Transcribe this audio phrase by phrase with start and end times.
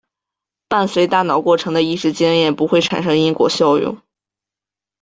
[0.67, 4.01] 伴随大脑过程的意识经验不会产生因果效用。